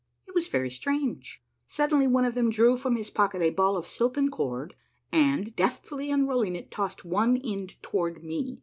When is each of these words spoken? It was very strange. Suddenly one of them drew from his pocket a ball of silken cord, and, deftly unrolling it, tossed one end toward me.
It 0.27 0.33
was 0.33 0.47
very 0.47 0.71
strange. 0.71 1.43
Suddenly 1.67 2.07
one 2.07 2.25
of 2.25 2.33
them 2.33 2.49
drew 2.49 2.75
from 2.75 2.95
his 2.95 3.11
pocket 3.11 3.43
a 3.43 3.51
ball 3.51 3.77
of 3.77 3.85
silken 3.85 4.31
cord, 4.31 4.73
and, 5.11 5.55
deftly 5.55 6.09
unrolling 6.09 6.55
it, 6.55 6.71
tossed 6.71 7.05
one 7.05 7.37
end 7.37 7.75
toward 7.83 8.23
me. 8.23 8.57